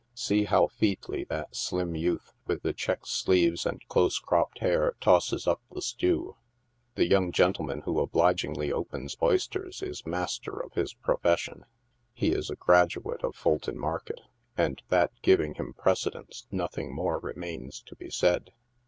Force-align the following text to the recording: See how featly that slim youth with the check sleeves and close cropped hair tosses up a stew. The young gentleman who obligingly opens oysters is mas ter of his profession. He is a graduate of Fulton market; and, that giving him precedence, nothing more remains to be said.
See 0.15 0.45
how 0.45 0.65
featly 0.65 1.25
that 1.29 1.55
slim 1.55 1.93
youth 1.93 2.33
with 2.47 2.63
the 2.63 2.73
check 2.73 3.05
sleeves 3.05 3.67
and 3.67 3.87
close 3.87 4.17
cropped 4.17 4.57
hair 4.57 4.95
tosses 4.99 5.45
up 5.45 5.61
a 5.75 5.79
stew. 5.79 6.37
The 6.95 7.05
young 7.07 7.31
gentleman 7.31 7.81
who 7.81 7.99
obligingly 7.99 8.71
opens 8.73 9.15
oysters 9.21 9.83
is 9.83 10.03
mas 10.03 10.39
ter 10.39 10.53
of 10.59 10.73
his 10.73 10.95
profession. 10.95 11.65
He 12.15 12.29
is 12.31 12.49
a 12.49 12.55
graduate 12.55 13.23
of 13.23 13.35
Fulton 13.35 13.77
market; 13.77 14.21
and, 14.57 14.81
that 14.89 15.11
giving 15.21 15.53
him 15.53 15.75
precedence, 15.75 16.47
nothing 16.49 16.95
more 16.95 17.19
remains 17.19 17.79
to 17.85 17.95
be 17.95 18.09
said. 18.09 18.51